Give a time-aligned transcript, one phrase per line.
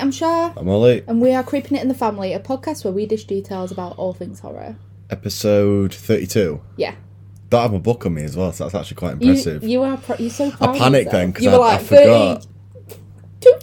[0.00, 1.02] I'm Shah, I'm Ollie.
[1.06, 3.98] and we are Creeping It in the Family, a podcast where we dish details about
[3.98, 4.76] all things horror.
[5.10, 6.60] Episode 32.
[6.76, 6.94] Yeah.
[7.50, 9.64] Don't have my book on me as well, so that's actually quite impressive.
[9.64, 12.46] you are pro- you're so proud I panicked then because I, were I forgot.
[13.40, 13.58] 32.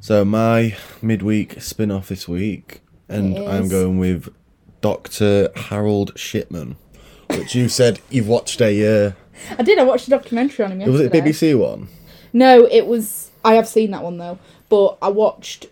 [0.00, 4.28] So, my midweek spin off this week, and I'm going with
[4.80, 5.50] Dr.
[5.54, 6.76] Harold Shipman,
[7.30, 9.06] which you said you've watched a.
[9.06, 9.12] Uh,
[9.58, 11.18] I did, I watched a documentary on him was yesterday.
[11.18, 11.88] it BBC one?
[12.32, 13.30] No, it was.
[13.44, 14.38] I have seen that one though,
[14.70, 15.66] but I watched.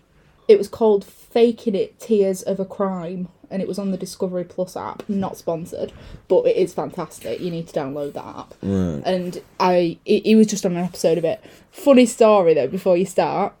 [0.47, 4.43] It was called "Faking It: Tears of a Crime," and it was on the Discovery
[4.43, 5.01] Plus app.
[5.09, 5.91] Not sponsored,
[6.27, 7.39] but it is fantastic.
[7.39, 8.53] You need to download that app.
[8.61, 11.43] And I, it, it was just on an episode of it.
[11.71, 12.67] Funny story though.
[12.67, 13.53] Before you start,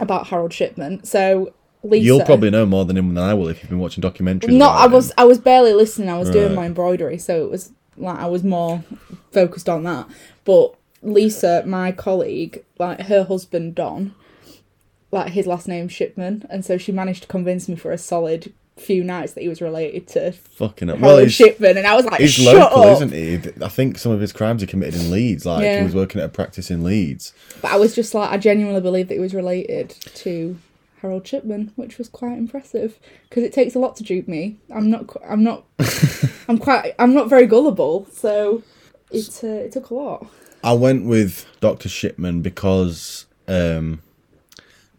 [0.00, 1.04] about Harold Shipman.
[1.04, 1.52] So
[1.82, 2.04] Lisa.
[2.04, 4.56] You'll probably know more than him than I will if you've been watching documentaries.
[4.56, 4.92] No, I him.
[4.92, 6.08] was I was barely listening.
[6.08, 8.84] I was doing my embroidery, so it was like I was more
[9.32, 10.06] focused on that.
[10.44, 14.14] But Lisa, my colleague, like her husband Don,
[15.12, 18.52] like his last name Shipman, and so she managed to convince me for a solid
[18.76, 20.88] few nights that he was related to Fucking.
[20.88, 22.96] Harold Well, Shipman, and I was like, he's shut local, up.
[23.02, 23.34] isn't he?
[23.62, 25.44] I think some of his crimes are committed in Leeds.
[25.46, 25.78] Like, Yeah.
[25.78, 27.34] he was working at a practice in Leeds.
[27.60, 30.56] But I was just like, I genuinely believed that he was related to
[31.02, 34.56] Harold Shipman, which was quite impressive because it takes a lot to dupe me.
[34.74, 35.64] I'm not, I'm not,
[36.48, 38.62] I'm quite, I'm not very gullible, so
[39.10, 40.26] it uh, it took a lot.
[40.64, 44.00] I went with Doctor Shipman because um,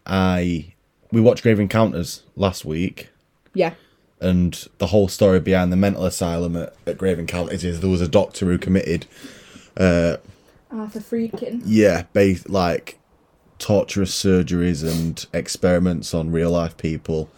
[0.06, 0.74] I
[1.12, 3.10] we watched Grave Encounters last week,
[3.54, 3.74] Yeah,
[4.20, 8.00] and the whole story behind the mental asylum at, at Grave Encounters is there was
[8.00, 9.06] a doctor who committed,
[9.76, 10.16] uh,
[10.70, 11.62] Arthur Friedkin.
[11.64, 12.98] yeah, base like
[13.58, 17.30] torturous surgeries and experiments on real life people.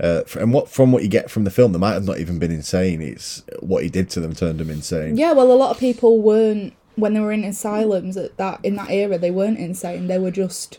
[0.00, 2.38] Uh, and what from what you get from the film, they might have not even
[2.40, 3.00] been insane.
[3.00, 5.16] It's what he did to them turned them insane.
[5.16, 8.76] Yeah, well, a lot of people weren't when they were in asylums at that in
[8.76, 9.18] that era.
[9.18, 10.08] They weren't insane.
[10.08, 10.78] They were just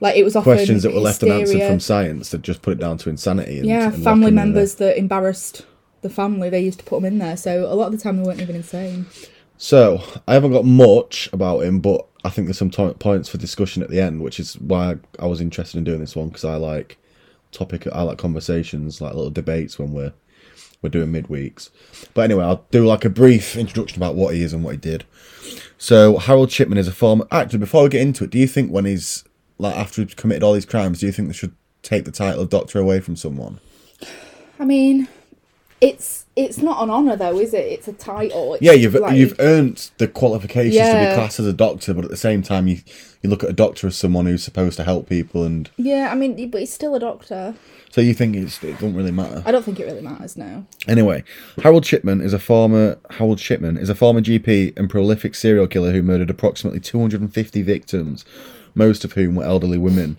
[0.00, 2.80] like it was often Questions that were left unanswered from science that just put it
[2.80, 3.58] down to insanity.
[3.58, 4.44] And, yeah, and family locking them there.
[4.46, 5.66] members that embarrassed
[6.02, 6.50] the family.
[6.50, 7.36] They used to put them in there.
[7.36, 9.06] So a lot of the time they weren't even insane.
[9.56, 13.38] So I haven't got much about him, but I think there's some to- points for
[13.38, 16.44] discussion at the end, which is why I was interested in doing this one because
[16.44, 16.98] I like
[17.52, 20.12] topic, I like conversations, like little debates when we're
[20.84, 21.70] we're doing midweeks.
[22.12, 24.76] But anyway, I'll do like a brief introduction about what he is and what he
[24.76, 25.04] did.
[25.78, 27.26] So Harold Shipman is a former.
[27.32, 27.58] actor.
[27.58, 29.24] before we get into it, do you think when he's
[29.58, 32.42] like after he's committed all these crimes, do you think they should take the title
[32.42, 33.58] of doctor away from someone?
[34.60, 35.08] I mean,
[35.80, 37.66] it's it's not an honor though, is it?
[37.66, 38.54] It's a title.
[38.54, 42.04] It's Yeah, you've like- you've earned the qualifications to be classed as a doctor, but
[42.04, 42.78] at the same time, you
[43.24, 46.14] you look at a doctor as someone who's supposed to help people, and Yeah, I
[46.14, 47.54] mean, but he's still a doctor.
[47.90, 49.42] so you think it's, it doesn't really matter.
[49.46, 50.66] I don't think it really matters now.
[50.86, 51.24] Anyway,
[51.62, 55.92] Harold Shipman is a former Harold Shipman is a former GP and prolific serial killer
[55.92, 58.26] who murdered approximately 250 victims,
[58.74, 60.18] most of whom were elderly women.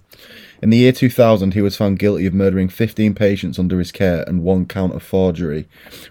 [0.64, 4.24] In the year 2000, he was found guilty of murdering 15 patients under his care
[4.28, 5.68] and one count of forgery,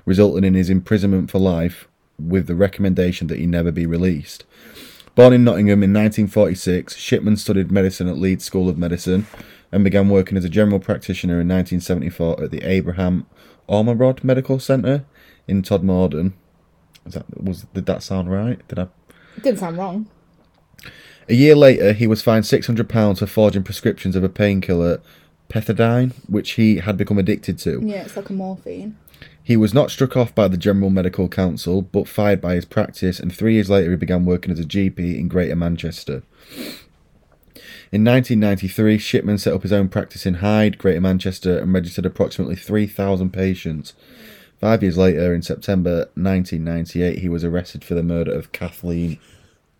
[0.06, 1.88] resulting in his imprisonment for life
[2.21, 4.44] with the recommendation that he never be released.
[5.14, 9.28] Born in Nottingham in 1946, Shipman studied medicine at Leeds School of Medicine
[9.70, 13.26] and began working as a general practitioner in 1974 at the Abraham
[13.69, 15.04] Ormerod Medical Centre
[15.47, 16.32] in Todmorden.
[17.06, 18.66] Is that, was, did that sound right?
[18.66, 18.88] Did I?
[19.36, 20.08] It didn't sound wrong.
[21.28, 25.00] A year later, he was fined £600 for forging prescriptions of a painkiller,
[25.48, 27.81] pethidine, which he had become addicted to.
[27.84, 28.98] Yeah, it's like a morphine.
[29.42, 33.20] He was not struck off by the General Medical Council, but fired by his practice,
[33.20, 36.22] and three years later he began working as a GP in Greater Manchester.
[37.92, 42.56] In 1993, Shipman set up his own practice in Hyde, Greater Manchester, and registered approximately
[42.56, 43.92] 3,000 patients.
[44.60, 49.19] Five years later, in September 1998, he was arrested for the murder of Kathleen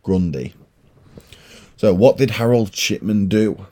[0.03, 0.55] Grundy.
[1.77, 3.67] So, what did Harold Shipman do?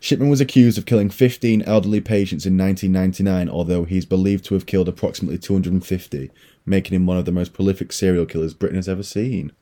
[0.00, 4.64] Shipman was accused of killing 15 elderly patients in 1999, although he's believed to have
[4.64, 6.30] killed approximately 250,
[6.64, 9.52] making him one of the most prolific serial killers Britain has ever seen.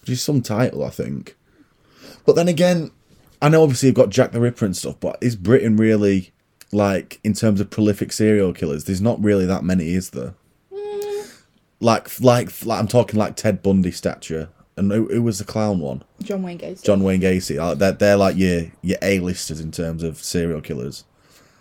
[0.00, 1.36] Which is some title, I think.
[2.24, 2.92] But then again,
[3.40, 6.32] I know obviously you've got Jack the Ripper and stuff, but is Britain really,
[6.70, 10.34] like, in terms of prolific serial killers, there's not really that many, is there?
[10.72, 11.42] Mm.
[11.80, 14.48] Like, like, like I'm talking like Ted Bundy stature.
[14.76, 16.02] And who, who was the clown one?
[16.22, 16.82] John Wayne Gacy.
[16.82, 17.58] John Wayne Gacy.
[17.58, 21.04] Like, they're, they're like your your A-listers in terms of serial killers.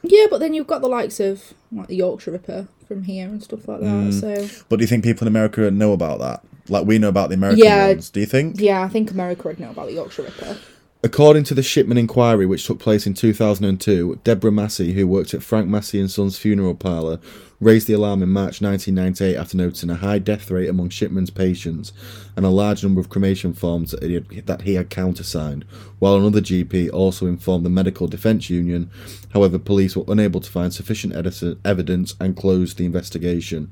[0.03, 3.43] Yeah, but then you've got the likes of like the Yorkshire Ripper from here and
[3.43, 3.85] stuff like that.
[3.85, 4.19] Mm.
[4.49, 6.43] So But do you think people in America know about that?
[6.69, 7.87] Like we know about the American Yeah.
[7.87, 8.09] ones.
[8.09, 8.59] Do you think?
[8.59, 10.57] yeah, I think America would know about the Yorkshire Ripper.
[11.03, 15.41] According to the Shipman inquiry, which took place in 2002, Deborah Massey, who worked at
[15.41, 17.19] Frank Massey and Sons funeral parlour,
[17.59, 21.91] raised the alarm in March 1998 after noticing a high death rate among Shipman's patients
[22.35, 25.63] and a large number of cremation forms that he had, that he had countersigned,
[25.97, 28.91] while another GP also informed the Medical Defence Union.
[29.33, 33.71] However, police were unable to find sufficient evidence and closed the investigation.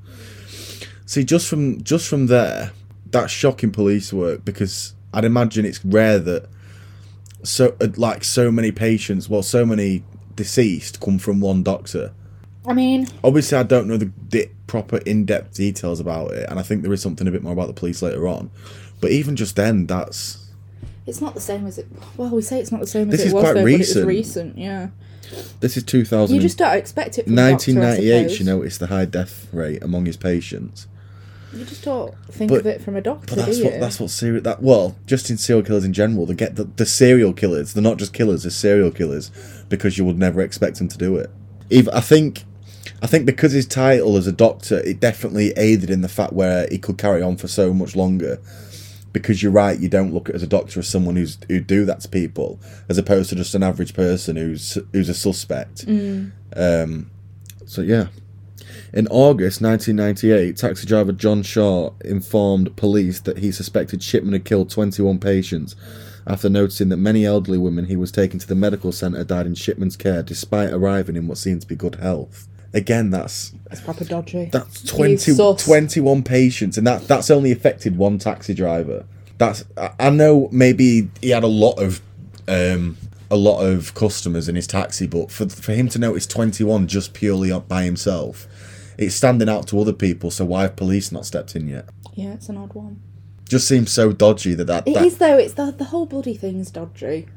[1.06, 2.72] See, just from just from there,
[3.06, 6.50] that's shocking police work because I'd imagine it's rare that
[7.44, 10.04] so uh, like so many patients, well, so many
[10.36, 12.14] deceased come from one doctor.
[12.66, 16.64] I mean, Obviously, I don't know the, the proper in-depth details about it, and I
[16.64, 18.52] think there is something a bit more about the police later on.
[19.02, 20.46] But even just then, that's
[21.08, 21.88] it's not the same as it.
[22.18, 24.06] Well, we say it's not the same as This it is was, quite though, recent.
[24.06, 24.58] but it was recent.
[24.58, 24.90] Yeah,
[25.62, 26.36] this is 2000.
[26.36, 27.24] you just don't expect it.
[27.24, 28.24] From a doctor, I 1998.
[28.24, 28.40] suppose.
[28.40, 30.88] You noticed the high death rate among his patients.
[31.54, 34.10] You just don't think But- of it from a doctor, But that's what that's what
[34.10, 37.74] serial that well, just in serial killers in general, they get the, the serial killers.
[37.74, 39.32] They're not just killers; they're serial killers
[39.70, 41.30] because you would never expect them to do it.
[41.70, 42.44] Even I think,
[43.02, 46.68] I think because his title as a doctor, it definitely aided in the fact where
[46.72, 48.40] he could carry on for so much longer.
[49.12, 51.84] Because you're right, you don't look at as a doctor as someone who's who do
[51.86, 52.60] that to people,
[52.90, 55.86] as opposed to just an average person who's who's a suspect.
[56.56, 57.10] Um,
[57.66, 58.08] so yeah.
[58.92, 64.70] In August 1998, taxi driver John Shaw informed police that he suspected Shipman had killed
[64.70, 65.76] 21 patients
[66.26, 69.56] after noticing that many elderly women he was taking to the medical centre died in
[69.56, 72.48] Shipman's care despite arriving in what seemed to be good health.
[72.74, 74.50] Again, that's It's proper dodgy.
[74.52, 79.06] that's He's 20, 21 patients, and that that's only affected one taxi driver.
[79.40, 82.02] That's I, I know maybe he had a lot of
[82.48, 82.98] um,
[83.32, 87.14] a lot of customers in his taxi, but for for him to notice 21 just
[87.14, 88.48] purely up by himself,
[89.00, 90.30] it's standing out to other people.
[90.32, 91.90] So why have police not stepped in yet?
[92.14, 93.02] Yeah, it's an odd one.
[93.48, 94.88] Just seems so dodgy that that.
[94.88, 95.38] It that is though.
[95.38, 97.28] It's the the whole bloody thing's dodgy.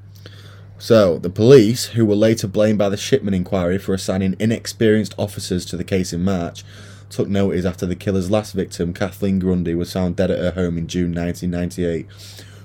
[0.79, 5.65] So, the police, who were later blamed by the Shipman inquiry for assigning inexperienced officers
[5.67, 6.65] to the case in March,
[7.09, 10.77] took notice after the killer's last victim, Kathleen Grundy, was found dead at her home
[10.77, 12.09] in June 1998,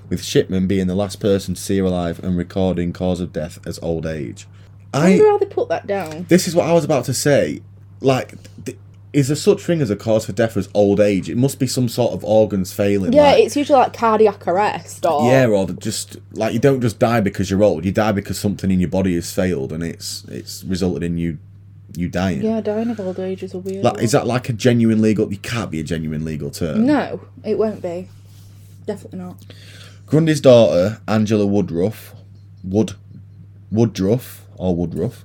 [0.08, 3.64] with Shipman being the last person to see her alive and recording cause of death
[3.64, 4.48] as old age.
[4.92, 5.10] I I.
[5.10, 6.26] wonder how they put that down.
[6.28, 7.62] This is what I was about to say.
[8.00, 8.34] Like,
[8.64, 8.78] th-
[9.12, 11.30] is there such thing as a cause for death as old age?
[11.30, 13.12] It must be some sort of organs failing.
[13.12, 16.98] Yeah, like- it's usually like cardiac arrest or yeah, or just like you don't just
[16.98, 17.84] die because you're old.
[17.84, 21.38] You die because something in your body has failed and it's it's resulted in you
[21.96, 22.42] you dying.
[22.42, 23.82] Yeah, dying of old age is a weird.
[23.82, 24.02] Like, one.
[24.02, 25.30] is that like a genuine legal?
[25.30, 26.84] You can't be a genuine legal term.
[26.86, 28.08] No, it won't be.
[28.86, 29.36] Definitely not.
[30.06, 32.14] Grundy's daughter, Angela Woodruff,
[32.64, 32.94] Wood,
[33.70, 35.24] Woodruff or Woodruff,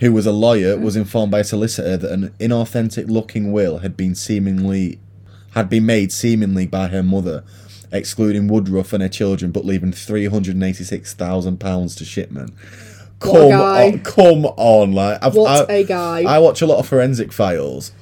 [0.00, 0.84] who was a lawyer, mm-hmm.
[0.84, 4.98] was informed by a solicitor that an inauthentic-looking will had been seemingly
[5.52, 7.42] had been made seemingly by her mother,
[7.90, 12.54] excluding Woodruff and her children, but leaving three hundred and eighty-six thousand pounds to Shipman.
[13.18, 14.92] Come on, come on!
[14.92, 16.22] Like, I've, What I, a guy.
[16.22, 17.92] I watch a lot of forensic files,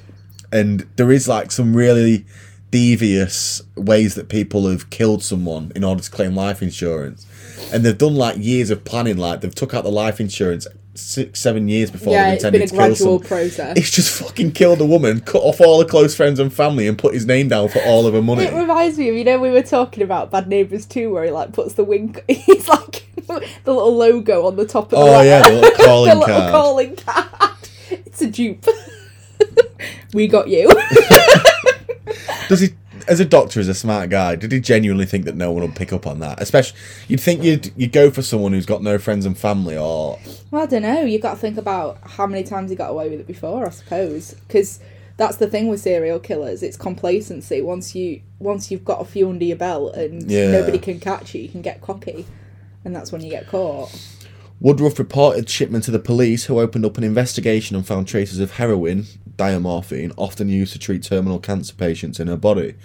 [0.51, 2.25] and there is like some really
[2.71, 7.25] devious ways that people have killed someone in order to claim life insurance,
[7.73, 9.17] and they've done like years of planning.
[9.17, 12.59] Like they've took out the life insurance six, seven years before yeah, they it's intended
[12.59, 13.27] been a to kill gradual someone.
[13.27, 13.77] process.
[13.77, 16.97] It's just fucking killed a woman, cut off all her close friends and family, and
[16.97, 18.43] put his name down for all of her money.
[18.43, 21.31] It reminds me of you know we were talking about Bad Neighbours 2 where he
[21.31, 25.21] like puts the wink he's like the little logo on the top of the Oh,
[25.21, 27.51] yeah, the little calling the little calling card.
[27.91, 28.65] It's a dupe.
[30.13, 30.69] we got you.
[32.47, 32.69] Does he,
[33.07, 35.75] as a doctor, as a smart guy, did he genuinely think that no one would
[35.75, 36.41] pick up on that?
[36.41, 40.19] Especially, you'd think you'd you go for someone who's got no friends and family, or
[40.51, 41.01] Well, I don't know.
[41.01, 43.69] You've got to think about how many times he got away with it before, I
[43.69, 44.33] suppose.
[44.47, 44.79] Because
[45.17, 46.63] that's the thing with serial killers.
[46.63, 47.61] It's complacency.
[47.61, 50.51] Once you once you've got a few under your belt and Yeah.
[50.51, 52.25] nobody can catch you, you can get cocky,
[52.85, 53.89] and that's when you get caught.
[54.61, 58.51] Woodruff reported Shipman to the police, who opened up an investigation and found traces of
[58.51, 59.05] heroin,
[59.39, 62.75] diamorphine, often used to treat terminal cancer patients in her body.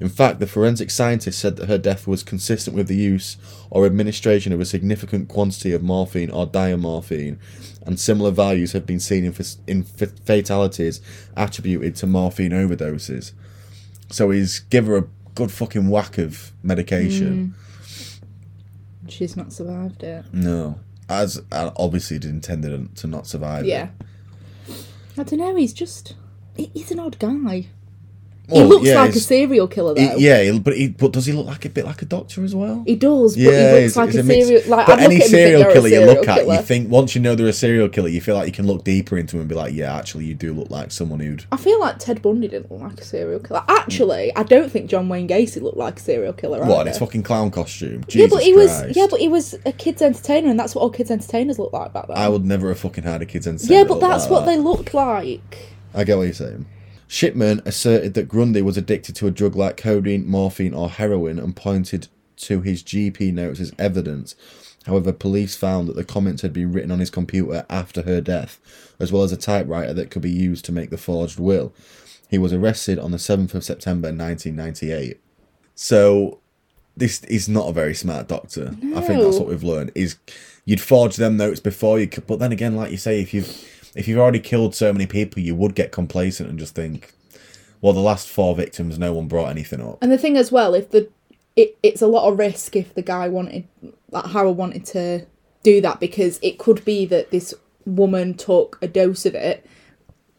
[0.00, 3.36] In fact, the forensic scientist said that her death was consistent with the use
[3.70, 7.38] or administration of a significant quantity of morphine or diamorphine,
[7.86, 9.34] and similar values have been seen in,
[9.66, 11.00] in fa- fatalities
[11.36, 13.32] attributed to morphine overdoses.
[14.10, 17.54] So he's give her a good fucking whack of medication.
[19.08, 20.24] She's not survived it.
[20.32, 23.64] No, as uh, obviously it intended to not survive.
[23.64, 24.06] it.
[25.16, 25.54] I don't know.
[25.54, 26.14] He's just
[26.56, 27.68] he's an odd guy.
[28.50, 30.16] He looks yeah, like a serial killer, though.
[30.16, 32.54] He- yeah, but he, but does he look like a bit like a doctor as
[32.54, 32.84] well?
[32.86, 34.46] He does, but Yeah, he looks like a, mix.
[34.46, 34.68] serial.
[34.68, 36.62] Like but I'd any look at him and serial killer you serial look at, you
[36.62, 39.16] think once you know they're a serial killer, you feel like you can look deeper
[39.16, 41.44] into them and be like, yeah, actually, you do look like someone who'd.
[41.52, 43.64] I feel like Ted Bundy didn't look like a serial killer.
[43.66, 46.58] Actually, I don't think John Wayne Gacy looked like a serial killer.
[46.60, 46.90] What in either.
[46.90, 48.04] his fucking clown costume?
[48.08, 50.82] yeah, but Jesus he was yeah, but he was a kids' entertainer, and that's what
[50.82, 52.16] all kids' entertainers look like back then.
[52.18, 53.78] I would never have fucking had a kid's entertainer.
[53.80, 54.46] yeah, but that's like what that.
[54.46, 55.70] they look like.
[55.94, 56.66] I get what you're saying.
[57.06, 61.54] Shipman asserted that Grundy was addicted to a drug like codeine, morphine, or heroin and
[61.54, 64.34] pointed to his GP notes as evidence.
[64.86, 68.60] However, police found that the comments had been written on his computer after her death,
[69.00, 71.72] as well as a typewriter that could be used to make the forged will.
[72.28, 75.18] He was arrested on the 7th of September 1998.
[75.74, 76.40] So,
[76.96, 78.76] this is not a very smart doctor.
[78.94, 79.90] I think that's what we've learned.
[79.94, 80.16] Is
[80.64, 83.48] you'd forge them notes before you, could, but then again, like you say, if you've
[83.94, 87.14] if you've already killed so many people, you would get complacent and just think,
[87.80, 89.98] well, the last four victims, no one brought anything up.
[90.00, 91.08] And the thing as well, if the
[91.56, 93.68] it, it's a lot of risk if the guy wanted
[94.10, 95.26] like Harold wanted to
[95.62, 97.54] do that because it could be that this
[97.86, 99.64] woman took a dose of it,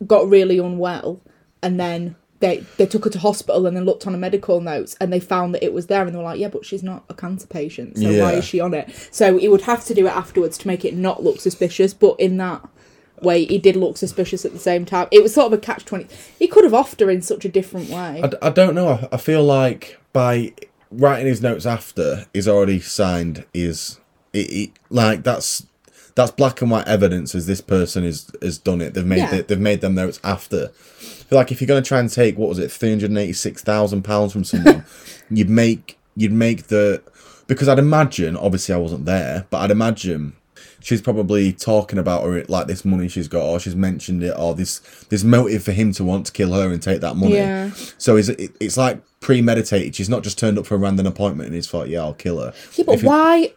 [0.05, 1.21] got really unwell,
[1.61, 4.97] and then they they took her to hospital and then looked on her medical notes
[4.99, 7.05] and they found that it was there and they were like, yeah, but she's not
[7.09, 8.89] a cancer patient, so why is she on it?
[9.11, 12.19] So he would have to do it afterwards to make it not look suspicious, but
[12.19, 12.67] in that
[13.25, 15.07] way he did look suspicious at the same time.
[15.11, 16.07] It was sort of a catch twenty.
[16.39, 18.21] He could have offed her in such a different way.
[18.23, 18.87] I, d- I don't know.
[19.11, 20.53] I, I feel like by
[20.91, 23.99] writing his notes after, he's already signed his.
[24.31, 25.65] It, it, like that's
[26.15, 28.93] that's black and white evidence as this person has has done it.
[28.93, 29.37] They've made Yeah.
[29.37, 30.71] the, they've made them notes after.
[30.73, 33.11] I feel like if you're going to try and take what was it, three hundred
[33.17, 34.85] eighty six thousand pounds from someone,
[35.29, 37.01] you'd make you'd make the
[37.47, 38.37] because I'd imagine.
[38.37, 40.33] Obviously, I wasn't there, but I'd imagine
[40.85, 44.53] she's probably talking about her like this money she's got, or she's mentioned it, or
[44.53, 47.33] this this motive for him to want to kill her and take that money.
[47.33, 47.71] Yeah.
[47.97, 48.55] So is it?
[48.59, 49.95] It's like premeditated.
[49.95, 52.39] She's not just turned up for a random appointment and he's thought, yeah, I'll kill
[52.39, 52.53] her.
[52.75, 53.53] Yeah, but If why?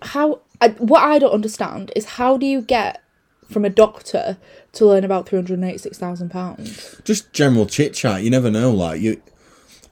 [0.00, 0.40] How?
[0.60, 3.02] I, what I don't understand is how do you get
[3.48, 4.38] from a doctor
[4.72, 6.96] to learn about three hundred eighty-six thousand pounds?
[7.04, 8.22] just general chit chat.
[8.22, 8.72] You never know.
[8.72, 9.20] Like you,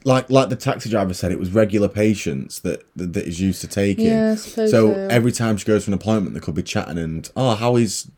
[0.06, 3.60] like like the taxi driver said, it was regular patients that that, that is used
[3.62, 4.06] to taking.
[4.06, 4.92] Yeah, so so.
[5.10, 8.08] every time she goes for an appointment, they could be chatting and oh, how is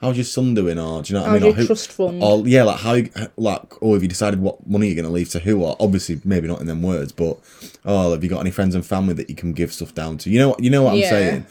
[0.00, 0.78] how's your son doing?
[0.78, 1.52] Or do you know what I How's mean?
[1.52, 2.22] Or your trust fund?
[2.22, 5.12] Or yeah, like how you- like or have you decided what money you're going to
[5.12, 5.62] leave to who?
[5.62, 7.38] Or obviously maybe not in them words, but
[7.84, 10.30] oh, have you got any friends and family that you can give stuff down to?
[10.30, 11.10] You know what you know what I'm Yeah.
[11.10, 11.46] saying.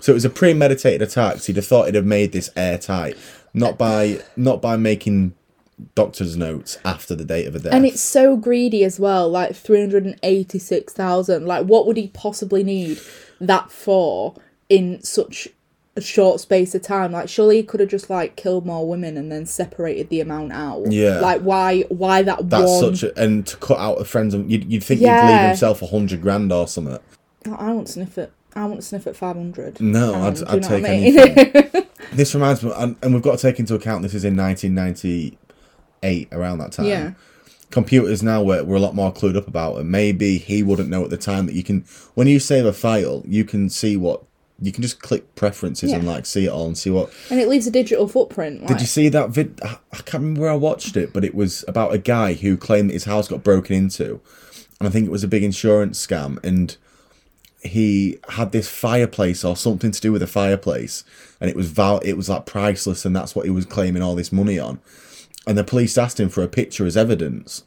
[0.00, 1.38] So it was a premeditated attack.
[1.38, 3.16] So you'd have thought he'd have made this airtight,
[3.52, 5.34] not by not by making
[5.94, 7.72] doctor's notes after the date of a death.
[7.72, 11.46] And it's so greedy as well, like three hundred and eighty-six thousand.
[11.46, 12.98] Like, what would he possibly need
[13.40, 14.34] that for
[14.68, 15.48] in such
[15.96, 17.12] a short space of time?
[17.12, 20.52] Like, surely he could have just like killed more women and then separated the amount
[20.52, 20.90] out.
[20.92, 21.20] Yeah.
[21.20, 21.82] Like, why?
[21.88, 22.96] Why that That's one?
[22.96, 24.34] such a and to cut out a friends.
[24.34, 26.98] You'd, you'd think he'd leave himself a hundred grand or something.
[27.56, 28.32] I won't sniff it.
[28.54, 29.80] I won't sniff at five hundred.
[29.80, 31.86] No, I'd- I'd take anything.
[32.12, 34.34] This reminds me, and, and we've got to take into account this is in
[36.02, 36.86] 1998, around that time.
[36.86, 37.12] Yeah.
[37.70, 39.84] Computers now we're, we're a lot more clued up about it.
[39.84, 41.82] Maybe he wouldn't know at the time that you can,
[42.14, 44.24] when you save a file, you can see what,
[44.62, 47.10] you can just click preferences and like see it all and see what.
[47.30, 48.66] and it leaves a digital footprint.
[48.66, 49.58] Did you see that vid?
[49.62, 52.58] I I can't remember where I watched it, but it was about a guy who
[52.58, 54.20] claimed that his house got broken into,
[54.78, 56.76] and I think it was a big insurance scam, and
[57.62, 61.04] he had this fireplace or something to do with a fireplace,
[61.40, 64.14] and it was val- it was like priceless, and that's what he was claiming all
[64.14, 64.78] this money on,
[65.46, 67.64] and the police asked him for a picture as evidence.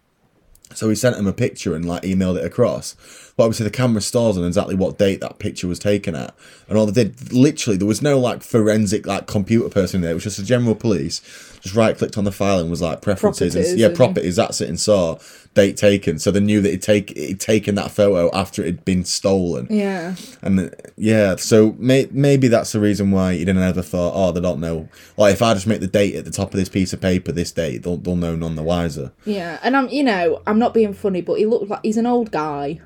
[0.73, 2.95] So he sent him a picture and like emailed it across.
[3.35, 6.35] But obviously the camera stores on exactly what date that picture was taken at.
[6.69, 10.11] And all they did, literally, there was no like forensic like computer person there.
[10.11, 11.19] It was just a general police.
[11.61, 13.55] Just right clicked on the file and was like preferences.
[13.55, 14.35] and, yeah, properties.
[14.35, 14.69] That's it.
[14.69, 15.17] And saw
[15.55, 16.19] date taken.
[16.19, 19.67] So they knew that he'd take he'd taken that photo after it had been stolen.
[19.69, 20.15] Yeah.
[20.41, 24.41] And yeah, so may, maybe that's the reason why he didn't ever thought, oh, they
[24.41, 24.89] don't know.
[25.17, 27.31] Like if I just make the date at the top of this piece of paper,
[27.31, 29.11] this date, they'll they'll know none the wiser.
[29.25, 32.05] Yeah, and I'm, you know, I'm not being funny, but he looked like he's an
[32.05, 32.81] old guy.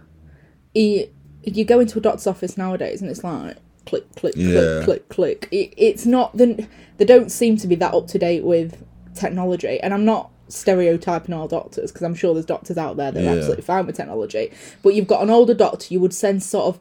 [0.77, 1.10] He,
[1.43, 4.81] you go into a doctor's office nowadays, and it's like click, click, Yeah.
[4.84, 5.48] click, click, click.
[5.51, 6.67] It, it's not the
[6.98, 8.84] they don't seem to be that up to date with
[9.15, 13.22] technology, and I'm not stereotyping all doctors because I'm sure there's doctors out there that
[13.24, 13.34] Yeah.
[13.34, 14.51] are absolutely fine with technology.
[14.84, 16.79] But you've got an older doctor, you would send sort of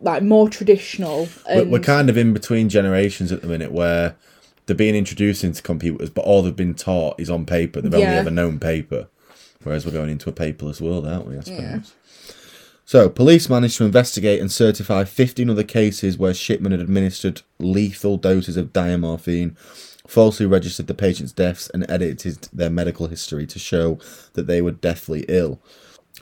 [0.00, 1.28] like more traditional.
[1.48, 4.16] And, we're kind of in between generations at the minute where
[4.66, 7.80] they're being introduced into computers, but all they've been taught is on paper.
[7.80, 9.08] They've only ever known paper.
[9.64, 11.36] Whereas we're going into a paperless world, aren't we?
[11.36, 11.92] I suppose.
[12.92, 18.18] So, police managed to investigate and certify 15 other cases where Shipman had administered lethal
[18.18, 19.56] doses of diamorphine,
[20.06, 23.98] falsely registered the patient's deaths and edited their medical history to show
[24.34, 25.58] that they were deathly ill.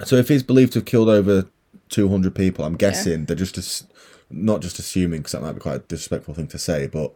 [0.05, 1.47] So if he's believed to have killed over
[1.89, 3.89] 200 people, I'm guessing they're just as,
[4.31, 7.13] not just assuming, because that might be quite a disrespectful thing to say, but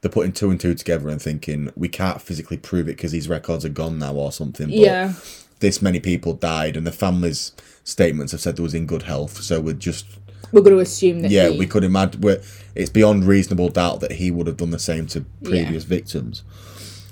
[0.00, 3.28] they're putting two and two together and thinking we can't physically prove it because these
[3.28, 4.68] records are gone now or something.
[4.68, 5.12] But Yeah.
[5.60, 7.52] This many people died, and the families'
[7.84, 9.42] statements have said they was in good health.
[9.42, 10.06] So we're just
[10.52, 11.30] We're going to assume that.
[11.30, 12.20] yeah, he- we could imagine.
[12.20, 12.42] We're,
[12.74, 16.42] it's beyond reasonable doubt that he would have done the same to previous victims.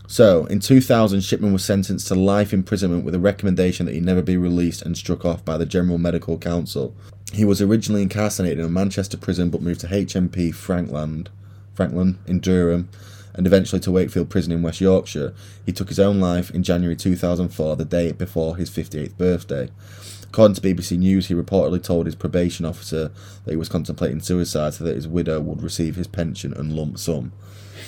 [0.07, 4.21] So, in 2000, Shipman was sentenced to life imprisonment with a recommendation that he never
[4.21, 6.95] be released and struck off by the General Medical Council.
[7.33, 11.29] He was originally incarcerated in a Manchester prison but moved to HMP Frankland,
[11.73, 12.91] Franklin in Durham
[13.35, 15.35] and eventually to Wakefield Prison in West Yorkshire.
[15.67, 19.71] He took his own life in January 2004, the day before his 58th birthday.
[20.23, 23.13] According to BBC News, he reportedly told his probation officer
[23.45, 26.99] that he was contemplating suicide so that his widow would receive his pension and lump
[26.99, 27.33] sum.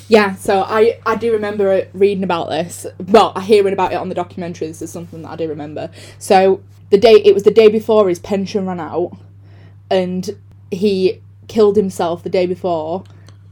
[0.09, 2.87] Yeah, so I, I do remember uh, reading about this.
[3.09, 4.69] Well, I hearing about it on the documentary.
[4.69, 5.91] This is something that I do remember.
[6.19, 9.17] So the day it was the day before his pension ran out,
[9.91, 10.31] and
[10.71, 13.05] he killed himself the day before,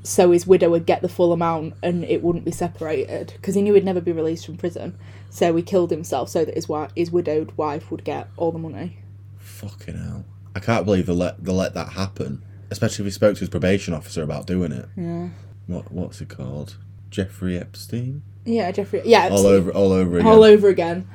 [0.04, 3.62] so his widow would get the full amount and it wouldn't be separated because he
[3.62, 4.96] knew he'd never be released from prison.
[5.30, 8.58] So he killed himself so that his wife, his widowed wife, would get all the
[8.58, 8.98] money.
[9.38, 10.24] Fucking hell.
[10.54, 12.44] I can't believe they let, they let that happen.
[12.70, 14.88] Especially if he spoke to his probation officer about doing it.
[14.96, 15.28] Yeah.
[15.66, 16.76] What What's it called?
[17.10, 18.22] Jeffrey Epstein?
[18.44, 19.02] Yeah, Jeffrey.
[19.04, 20.26] Yeah, All over, all over again.
[20.30, 21.08] all over again.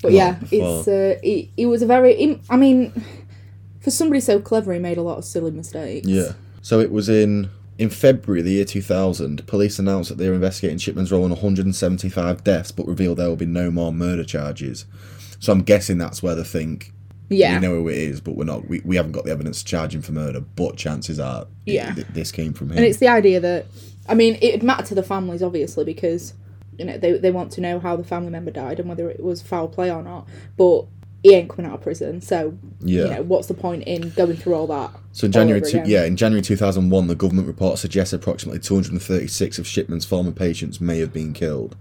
[0.00, 2.14] But yeah, the it's uh, he, he was a very.
[2.16, 3.04] He, I mean,
[3.80, 6.06] for somebody so clever, he made a lot of silly mistakes.
[6.06, 6.32] Yeah.
[6.62, 9.46] So it was in in February the year 2000.
[9.46, 13.36] Police announced that they were investigating Shipman's role in 175 deaths, but revealed there will
[13.36, 14.86] be no more murder charges.
[15.40, 16.92] So I'm guessing that's where they think
[17.30, 18.68] yeah, we know who it is, but we're not.
[18.68, 20.40] We, we haven't got the evidence to charge him for murder.
[20.40, 21.92] But chances are, it- Yeah.
[21.94, 22.76] th- this came from him.
[22.78, 23.66] and it's the idea that,
[24.08, 26.34] I mean, it'd matter to the families obviously because,
[26.78, 29.22] you know, they they want to know how the family member died and whether it
[29.22, 30.28] was foul play or not.
[30.56, 30.84] But
[31.24, 33.04] he ain't coming out of prison, so Yeah.
[33.04, 34.90] you know, what's the point in going through all that?
[35.12, 39.66] So in January, two, yeah, in January 2001, the government report suggests approximately 236 of
[39.66, 41.76] Shipman's former patients may have been killed.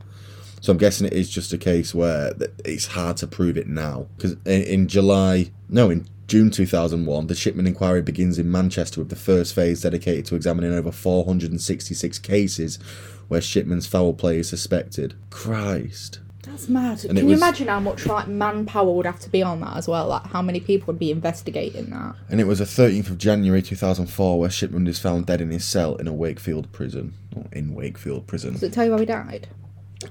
[0.61, 2.31] So I'm guessing it is just a case where
[2.63, 4.07] it's hard to prove it now.
[4.15, 9.09] Because in, in July, no, in June 2001, the Shipman inquiry begins in Manchester with
[9.09, 12.79] the first phase dedicated to examining over 466 cases
[13.27, 15.15] where Shipman's foul play is suspected.
[15.29, 16.19] Christ.
[16.43, 17.05] That's mad.
[17.05, 19.77] And Can you was- imagine how much like manpower would have to be on that
[19.77, 20.07] as well?
[20.07, 22.15] Like how many people would be investigating that?
[22.29, 25.65] And it was the 13th of January 2004 where Shipman is found dead in his
[25.65, 27.13] cell in a Wakefield prison.
[27.35, 28.53] Or in Wakefield prison.
[28.53, 29.47] Does it tell you how he died?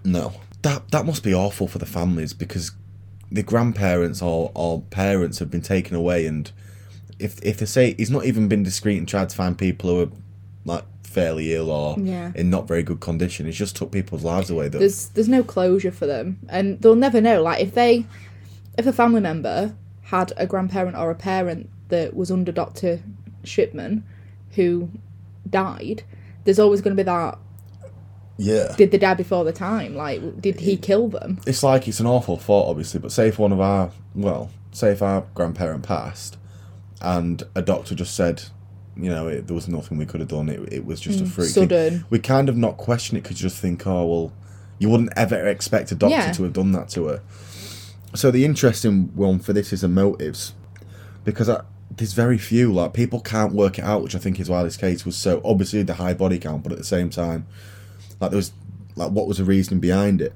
[0.05, 0.35] No.
[0.63, 2.73] That that must be awful for the families because
[3.31, 6.51] the grandparents or, or parents have been taken away and
[7.19, 10.03] if if they say he's not even been discreet and tried to find people who
[10.03, 10.09] are
[10.65, 12.33] like fairly ill or Yeah.
[12.35, 14.79] in not very good condition, he's just took people's lives away though.
[14.79, 18.07] there's there's no closure for them and they'll never know like if they
[18.79, 23.01] if a family member had a grandparent or a parent that was under dr
[23.45, 24.05] shipman
[24.57, 24.89] who
[25.49, 26.03] died
[26.45, 27.39] there's always going to be that
[28.39, 28.75] Yeah.
[28.77, 32.07] did they die before the time like did he kill them It's like it's an
[32.07, 36.37] awful thought obviously, but say if one of our well, say if our grandparent passed
[37.01, 38.45] and a doctor just said
[38.97, 40.49] you know, it, there was nothing we could have done.
[40.49, 41.49] It, it was just a mm, freak.
[41.49, 42.05] sudden.
[42.11, 44.33] We kind of not question it because you just think, oh well,
[44.79, 46.33] you wouldn't ever expect a doctor Yeah.
[46.33, 47.23] to have done that to her.
[48.15, 50.53] So the interesting one for this is the motives,
[51.25, 51.63] because I,
[51.97, 54.77] there's very few like people can't work it out, which I think is why this
[54.77, 57.47] case was so obviously the high body count, but at the same time,
[58.21, 58.53] like there was
[58.97, 60.35] like what was the reasoning behind it.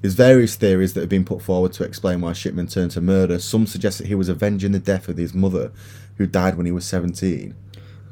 [0.00, 3.38] There's various theories that have been put forward to explain why Shipman turned to murder.
[3.40, 5.72] Some suggest that he was avenging the death of his mother,
[6.16, 7.54] who died when he was 17.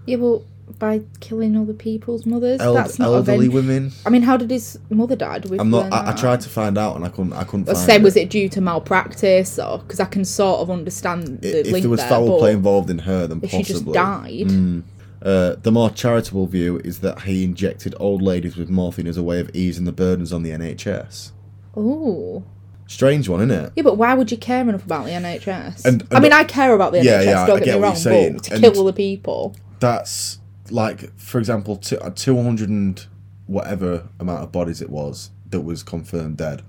[0.07, 0.45] Yeah well
[0.79, 3.93] by killing other people's mothers Eld- that's not elderly aven- women.
[4.05, 5.93] i mean how did his mother die Did we I'm not.
[5.93, 7.33] I, I tried to find out and I couldn't.
[7.35, 8.03] I couldn't find say, it.
[8.03, 11.83] was it due to malpractice or because I can sort of understand the if link
[11.83, 14.51] there was foul play involved in her, then if she just died,
[15.23, 19.23] Uh, the more charitable view is that he injected old ladies with morphine as a
[19.23, 21.33] way of easing the burdens on the NHS.
[21.77, 22.43] oh,
[22.89, 23.73] Strange one, isn't it?
[23.75, 25.85] yeah, but why would you care enough about the NHS?
[25.85, 27.25] And- I mean, I care about the Yeah, NHS.
[27.25, 27.95] yeah, don't get, get me wrong,
[28.35, 30.39] but to and- kill other people, That's
[30.71, 33.07] like, for example, two, uh, 200 and
[33.47, 36.63] whatever amount of bodies it was that was confirmed dead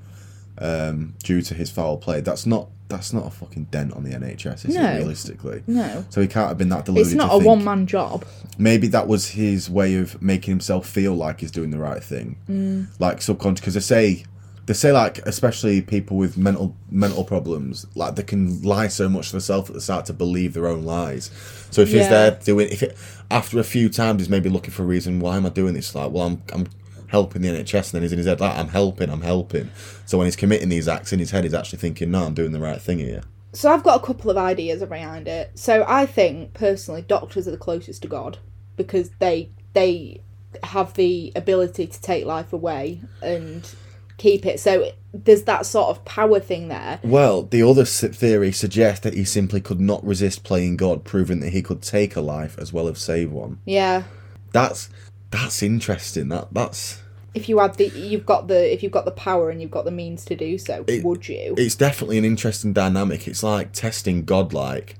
[0.59, 2.21] um, due to his foul play.
[2.21, 2.69] That's not.
[2.89, 4.81] That's not a fucking dent on the NHS, is No.
[4.81, 4.95] it?
[4.99, 7.07] Realistically, no, so he can't have been that deluded.
[7.07, 8.23] it's not a one man job.
[8.57, 12.37] maybe that was his way of making himself feel like he's doing the right thing
[12.49, 12.87] Mm.
[12.97, 14.23] like subconscious because they say
[14.67, 19.27] they say like especially people with mental mental problems like they can lie so much
[19.27, 21.31] to themselves that they start to believe their own lies
[21.71, 22.97] so if he's there doing if it
[23.31, 25.95] after a few times he's maybe looking for a reason why am i doing this
[25.95, 26.67] like well i'm i'm
[27.07, 29.69] helping the NHS, and then he's in his head like, I'm helping, I'm helping.
[30.05, 32.51] So when he's committing these acts in his head, he's actually thinking, no, I'm doing
[32.51, 33.23] the right thing here.
[33.53, 35.51] So I've got a couple of ideas behind it.
[35.55, 38.37] So I think personally, doctors are the closest to God
[38.75, 40.21] because they they
[40.63, 43.73] have the ability to take life away and
[44.17, 44.59] keep it.
[44.59, 46.99] So there's that sort of power thing there.
[47.03, 51.49] Well, the other theory suggests that he simply could not resist playing God, proving that
[51.49, 53.59] he could take a life as well as save one.
[53.65, 54.03] Yeah.
[54.51, 54.89] That's
[55.31, 56.29] that's interesting.
[56.29, 57.01] That that's
[57.33, 59.85] If you had the you've got the if you've got the power and you've got
[59.85, 61.55] the means to do so, It- would you?
[61.57, 63.27] it's definitely an interesting dynamic.
[63.27, 64.95] It's like testing God, like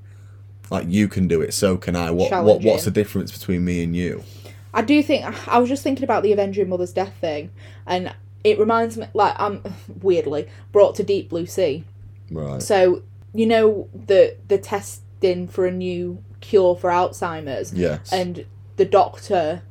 [0.70, 2.10] like you can do it, so can I.
[2.10, 4.22] What what what's the difference between me and you?
[4.74, 7.50] I do think I was just thinking about the Avenging Mother's death thing,
[7.86, 8.12] and
[8.44, 9.62] it reminds me like I'm
[10.02, 11.84] weirdly brought to Deep Blue Sea.
[12.30, 12.62] Right.
[12.62, 13.02] So
[13.34, 18.12] you know the the testing for a new cure for Alzheimer's, yes.
[18.12, 18.46] and
[18.76, 19.62] the doctor,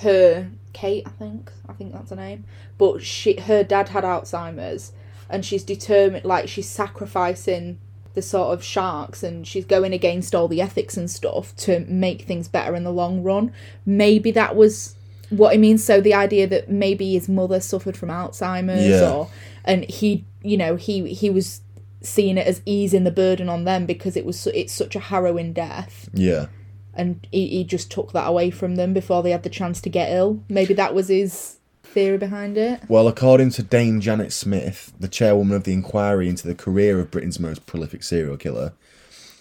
[0.00, 2.44] her Kate, I think, I think that's her name,
[2.78, 4.92] but she her dad had Alzheimer's,
[5.28, 7.78] and she's determined like she's sacrificing
[8.14, 12.22] the sort of sharks and she's going against all the ethics and stuff to make
[12.22, 13.52] things better in the long run.
[13.86, 14.96] Maybe that was
[15.32, 15.78] what I mean?
[15.78, 19.10] So the idea that maybe his mother suffered from Alzheimer's Yeah.
[19.10, 19.30] or
[19.64, 21.60] and he you know, he he was
[22.00, 25.52] seeing it as easing the burden on them because it was it's such a harrowing
[25.52, 26.46] death yeah.
[26.94, 29.88] and he, he just took that away from them before they had the chance to
[29.88, 30.42] get ill.
[30.48, 32.80] Maybe that was his theory behind it.
[32.88, 37.10] Well, according to Dame Janet Smith, the chairwoman of the inquiry into the career of
[37.12, 38.72] Britain's most prolific serial killer,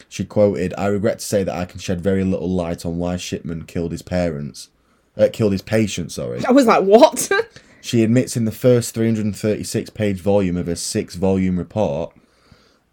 [0.08, 3.15] she quoted, "I regret to say that I can shed very little light on why
[3.17, 4.69] Shipman killed his parents,
[5.17, 6.12] uh, killed his patient.
[6.12, 7.30] Sorry." I was like, what?
[7.84, 12.15] She admits in the first 336 page volume of her six volume report,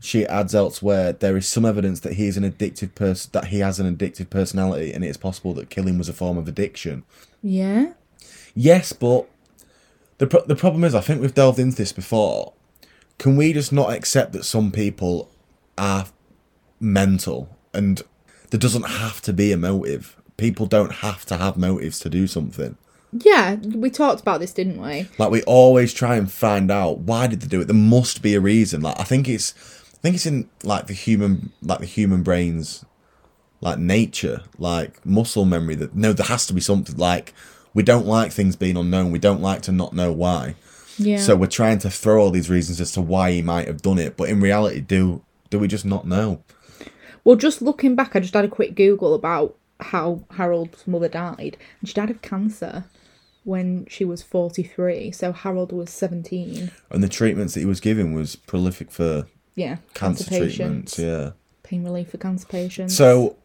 [0.01, 3.59] she adds elsewhere there is some evidence that he is an addictive person that he
[3.59, 7.05] has an addictive personality and it is possible that killing was a form of addiction.
[7.43, 7.93] yeah.
[8.55, 9.29] Yes, but
[10.17, 12.55] the pro- the problem is I think we've delved into this before.
[13.19, 15.31] Can we just not accept that some people
[15.77, 16.07] are
[16.81, 18.03] mental and
[18.51, 20.17] there doesn't have to be a motive?
[20.39, 22.79] People don't have to have motives to do something.
[23.13, 25.09] Yeah, we talked about this, didn't we?
[25.19, 27.67] Like we always try and find out why did they do it.
[27.67, 28.83] There must be a reason.
[28.83, 29.53] Like I think it's,
[29.95, 32.85] I think it's in like the human, like the human brain's,
[33.61, 35.75] like nature, like muscle memory.
[35.75, 36.97] That no, there has to be something.
[36.97, 37.35] Like
[37.75, 39.11] we don't like things being unknown.
[39.11, 40.55] We don't like to not know why.
[40.99, 41.19] Yeah.
[41.19, 43.99] So we're trying to throw all these reasons as to why he might have done
[43.99, 44.17] it.
[44.17, 46.43] But in reality, do do we just not know?
[47.29, 51.57] well, just looking back, I just had a quick Google about how Harold's mother died,
[51.81, 52.85] and she died of cancer
[53.45, 55.11] when she was 43.
[55.13, 56.71] So Harold was 17.
[56.91, 59.77] And the treatments that he was given was prolific for Yeah.
[59.95, 60.57] cancer, patients.
[60.57, 60.99] treatments.
[60.99, 61.31] Yeah.
[61.63, 62.95] Pain relief for cancer patients.
[62.97, 63.37] So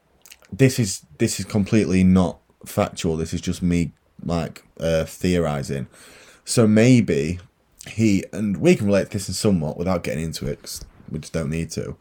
[0.51, 3.17] this is this is completely not factual.
[3.17, 3.91] This is just me
[4.25, 5.87] like uh, theorizing.
[6.45, 7.39] So maybe
[7.87, 11.19] he and we can relate to this in somewhat without getting into it 'cause we
[11.19, 11.95] just don't need to.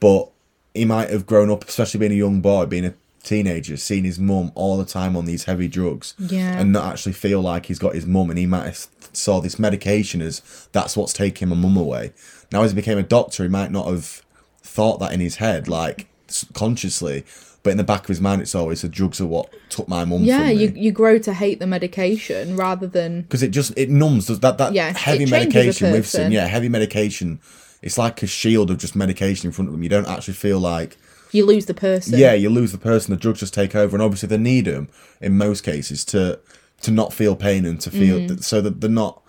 [0.00, 0.30] But
[0.74, 4.18] he might have grown up, especially being a young boy, being a teenager, seeing his
[4.18, 6.58] mum all the time on these heavy drugs, Yeah.
[6.58, 9.58] and not actually feel like he's got his mum, and he might have saw this
[9.58, 12.12] medication as that's what's taking my mum away.
[12.52, 14.22] Now, as he became a doctor, he might not have
[14.62, 16.06] thought that in his head, like
[16.54, 17.24] consciously,
[17.62, 20.04] but in the back of his mind, it's always the drugs are what took my
[20.04, 23.90] mum yeah, you you grow to hate the medication rather than because it just it
[23.90, 27.40] numbs that that Yeah, heavy medication we've seen yeah heavy medication
[27.82, 30.58] it's like a shield of just medication in front of them you don't actually feel
[30.58, 30.96] like
[31.32, 32.18] you lose the person.
[32.18, 34.88] yeah you lose the person the drugs just take over and obviously they need them
[35.20, 36.38] in most cases to
[36.80, 39.22] to not feel pain and to feel that, so that they're not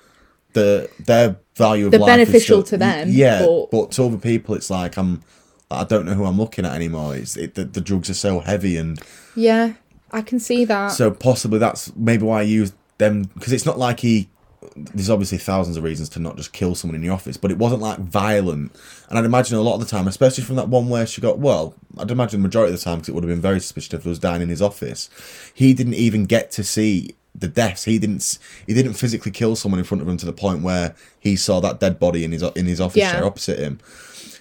[0.54, 1.92] the their value of Mm.
[1.92, 3.92] They're life beneficial still- to them, yeah but- but...
[3.92, 5.22] to other people it's like i'm
[5.72, 8.40] i don't know who i'm looking at anymore it's it, the, the drugs are so
[8.40, 9.00] heavy and
[9.36, 9.74] Yeah,
[10.12, 10.88] I can see that.
[10.90, 14.28] so possibly that's maybe why I used them because it's not like he.
[14.94, 17.58] There's obviously thousands of reasons to not just kill someone in the office, but it
[17.58, 18.76] wasn't like violent.
[19.10, 21.40] And I'd imagine a lot of the time, especially from that one where she got
[21.40, 23.94] well, I'd imagine the majority of the time because it would have been very suspicious
[23.94, 25.10] if it was dying in his office.
[25.54, 27.86] He didn't even get to see the deaths.
[27.86, 28.38] He didn't.
[28.68, 31.60] He didn't physically kill someone in front of him to the point where he saw
[31.62, 33.12] that dead body in his in his office Yeah.
[33.14, 33.80] chair opposite him.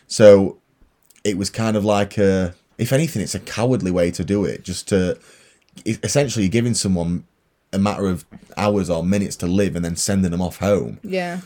[0.07, 0.59] So
[1.25, 4.63] it was kind of like a, if anything, it's a cowardly way to do it.
[4.65, 5.19] Just to,
[5.85, 7.25] essentially, you're giving someone
[7.73, 8.25] a matter of
[8.57, 10.99] hours or minutes to live and then sending them off home.
[11.03, 11.41] yeah,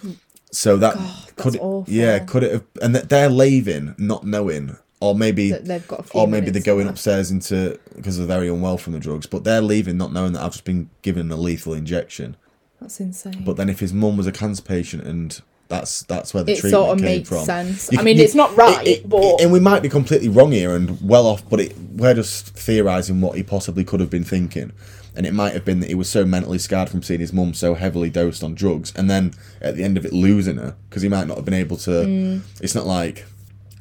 [0.50, 1.92] So that that's could, it, awful.
[1.92, 6.02] yeah, could it have, and that they're leaving not knowing, or maybe, they've got a
[6.04, 9.42] few or maybe they're going upstairs into because they're very unwell from the drugs, but
[9.44, 12.36] they're leaving not knowing that I've just been given a lethal injection.
[12.80, 13.42] that's insane.
[13.44, 16.58] But then if his mum was a cancer patient and that's that's where the It
[16.60, 17.44] treatment sort of came makes from.
[17.46, 17.90] sense.
[17.90, 20.74] You- I mean, you- it's not right, but- and we might be completely wrong here
[20.76, 24.72] and well off, but it, we're just theorizing what he possibly could have been thinking.
[25.14, 27.54] And it might have been that he was so mentally scarred from seeing his mum
[27.54, 31.02] so heavily dosed on drugs, and then at the end of it losing her because
[31.02, 31.90] he might not have been able to.
[31.90, 32.40] Mm.
[32.60, 33.24] It's not like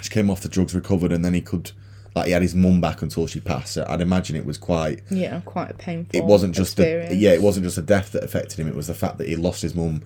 [0.01, 1.71] she came off the drugs, recovered, and then he could.
[2.13, 3.71] Like he had his mum back until she passed.
[3.73, 6.19] So I'd imagine it was quite Yeah, quite a painful.
[6.19, 7.15] it wasn't just a, experience.
[7.15, 8.67] yeah, it wasn't just a death that affected him.
[8.67, 10.01] It was the fact that he lost his mum,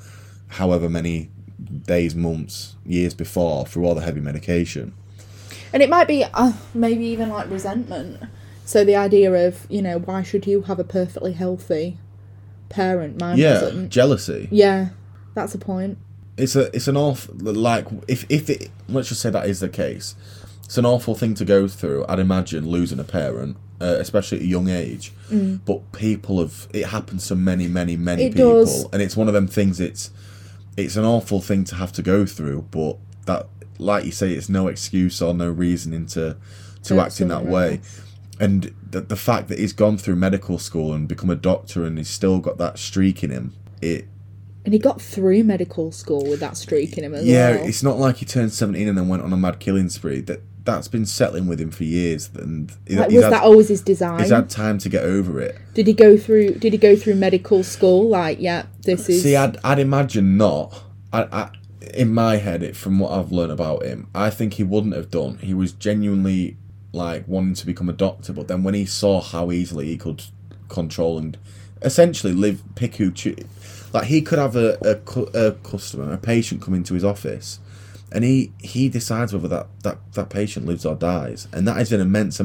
[0.50, 1.32] however many
[1.88, 4.94] days, months, years before through all the heavy medication.
[5.74, 8.22] And it might be uh, maybe even like resentment.
[8.66, 11.98] So the idea of you know why should you have a perfectly healthy
[12.70, 13.20] parent?
[13.20, 13.90] Mine yeah, wasn't.
[13.92, 14.48] jealousy.
[14.52, 14.90] Yeah,
[15.34, 15.98] that's a point.
[16.38, 19.70] It's a it's an awful like if if it let's just say that is the
[19.70, 20.16] case,
[20.66, 22.06] it's an awful thing to go through.
[22.10, 25.14] I'd imagine losing a parent, uh, especially at a young age.
[25.66, 28.28] But people have it happens to many many many Mm.
[28.28, 28.86] It people, does.
[28.92, 29.80] and it's one of them things.
[29.80, 30.10] It's
[30.76, 32.98] it's an awful thing to have to go through, but
[33.28, 33.48] that
[33.78, 36.36] like you say, it's no excuse or no reasoning to
[36.84, 37.54] to act in that Absolutely.
[37.78, 37.82] way.
[38.40, 41.98] And the, the fact that he's gone through medical school and become a doctor and
[41.98, 44.08] he's still got that streak in him, it
[44.66, 47.60] And he got through medical school with that streak in him as yeah, well.
[47.60, 50.22] Yeah, it's not like he turned seventeen and then went on a mad killing spree.
[50.22, 53.82] That that's been settling with him for years, and Like, was had, that always his
[53.82, 54.20] design?
[54.20, 55.56] he's had time to get over it.
[55.76, 56.56] Did he go through?
[56.56, 58.10] Did he go through medical school?
[58.10, 59.22] Like, yeah, this is.
[59.22, 60.84] See, I'd, I'd imagine not.
[61.14, 61.50] I, I,
[61.94, 65.12] in my head, it from what I've learned about him, I think he wouldn't have
[65.12, 65.38] done.
[65.38, 66.58] He was genuinely
[66.96, 70.24] like wanting to become a doctor, but then when he saw how easily he could
[70.70, 71.38] control and
[71.82, 73.36] essentially live pick who choo-
[73.94, 77.60] like he could have a, a, cu- a customer, a patient come into his office.
[78.12, 81.92] And he, he decides whether that, that, that patient lives or dies, and that is
[81.92, 82.40] an immense.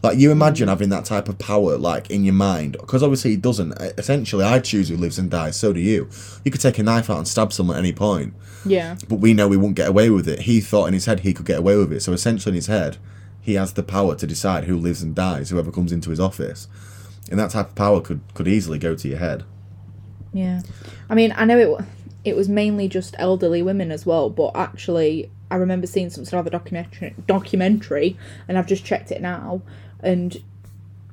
[0.00, 3.36] Like you imagine having that type of power, like in your mind, because obviously he
[3.36, 3.72] doesn't.
[3.98, 5.56] Essentially, I choose who lives and dies.
[5.56, 6.08] So do you.
[6.44, 9.34] You could take a knife out and stab someone at any point, yeah, but we
[9.34, 10.40] know we won't get away with it.
[10.40, 12.02] He thought in his head he could get away with it.
[12.02, 12.98] So essentially, in his head,
[13.46, 15.50] he has the power to decide who lives and dies.
[15.50, 16.66] Whoever comes into his office,
[17.30, 19.44] and that type of power could could easily go to your head.
[20.32, 20.62] yeah.
[21.08, 21.84] I mean, I know it.
[22.24, 26.40] It was mainly just elderly women as well, but actually, I remember seeing some sort
[26.40, 27.14] of a documentary.
[27.28, 28.16] Documentary,
[28.48, 29.62] and I've just checked it now,
[30.00, 30.42] and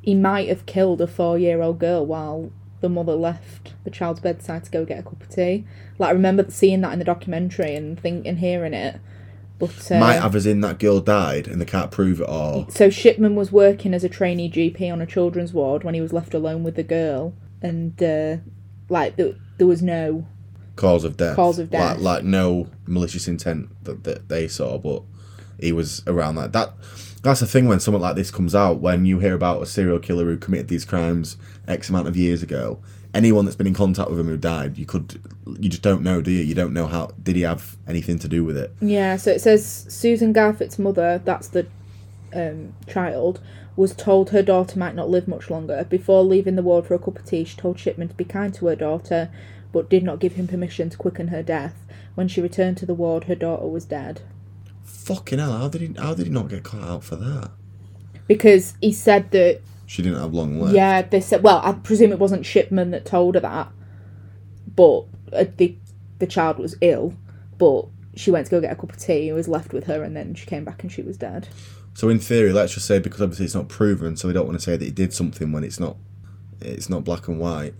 [0.01, 4.71] he might have killed a four-year-old girl while the mother left the child's bedside to
[4.71, 5.65] go get a cup of tea.
[5.99, 8.99] Like I remember seeing that in the documentary and think and hearing it.
[9.67, 12.27] But uh, Might have as in that girl died, and they can't prove it.
[12.27, 12.69] all.
[12.69, 16.13] So Shipman was working as a trainee GP on a children's ward when he was
[16.13, 18.37] left alone with the girl, and uh,
[18.89, 20.27] like there, there was no
[20.75, 21.35] cause of death.
[21.35, 21.97] Cause of death.
[21.97, 25.03] Like, like no malicious intent that, that they saw, but
[25.59, 26.51] he was around that.
[26.53, 26.73] That
[27.23, 28.79] that's the thing when something like this comes out.
[28.79, 32.43] When you hear about a serial killer who committed these crimes X amount of years
[32.43, 32.81] ago,
[33.13, 35.21] anyone that's been in contact with him who died, you could
[35.59, 36.43] you just don't know, do you?
[36.43, 38.73] You don't know how did he have anything to do with it?
[38.81, 39.15] yeah.
[39.17, 41.67] So it says Susan Garfitt's mother, that's the
[42.33, 43.39] um, child,
[43.75, 45.85] was told her daughter might not live much longer.
[45.89, 48.53] Before leaving the ward for a cup of tea, she told Shipman to be kind
[48.55, 49.29] to her daughter,
[49.71, 51.75] but did not give him permission to quicken her death.
[52.15, 54.21] When she returned to the ward, her daughter was dead.
[54.83, 55.57] Fucking hell!
[55.57, 57.51] How did he how did he not get caught out for that?
[58.27, 59.61] Because he said that
[59.93, 60.73] She didn't have long left.
[60.73, 61.43] Yeah, they said.
[61.43, 63.71] Well, I presume it wasn't Shipman that told her that,
[64.75, 65.77] but uh, the
[66.17, 67.13] the child was ill.
[67.59, 69.27] But she went to go get a cup of tea.
[69.27, 71.47] and was left with her, and then she came back and she was dead.
[71.93, 74.57] So in theory, let's just say because obviously it's not proven, so we don't want
[74.57, 75.95] to say that he did something when it's not,
[76.59, 77.75] it's not black and white.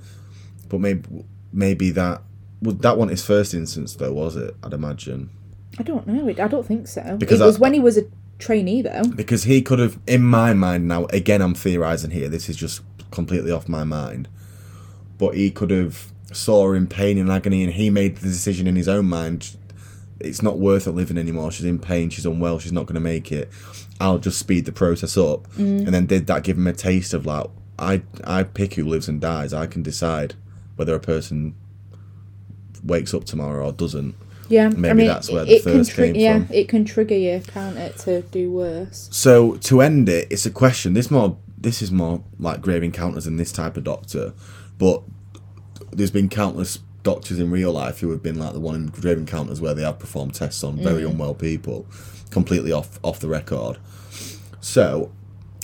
[0.70, 2.22] But maybe maybe that
[2.62, 4.56] well, that wasn't his first instance though, was it?
[4.62, 5.32] I'd imagine
[5.80, 6.30] I don't know.
[6.30, 7.18] I don't think so.
[7.18, 8.04] Because it was I- when he was a
[8.44, 9.04] trainee, though.
[9.04, 11.06] because he could have, in my mind now.
[11.06, 12.30] Again, I'm theorizing here.
[12.30, 14.28] This is just completely off my mind.
[15.18, 18.68] But he could have saw her in pain and agony, and he made the decision
[18.68, 19.56] in his own mind.
[20.20, 21.52] It's not worth her living anymore.
[21.52, 22.10] She's in pain.
[22.10, 22.60] She's unwell.
[22.60, 23.50] She's not going to make it.
[24.00, 25.86] I'll just speed the process up, mm.
[25.86, 27.48] and then did that give him a taste of like
[27.80, 29.54] I I pick who lives and dies.
[29.54, 30.36] I can decide
[30.76, 31.56] whether a person
[32.84, 34.16] wakes up tomorrow or doesn't.
[34.50, 36.54] Yeah, Maybe I mean, that's where it, the tri- came yeah, from.
[36.54, 39.10] it can trigger you, can't it, to do worse?
[39.12, 40.94] So to end it, it's a question.
[40.94, 44.34] This more this is more like grave encounters than this type of doctor,
[44.78, 45.02] but
[45.92, 49.18] there's been countless doctors in real life who have been like the one in grave
[49.18, 51.10] encounters where they have performed tests on very mm.
[51.10, 51.86] unwell people,
[52.32, 53.78] completely off off the record.
[54.60, 55.12] So,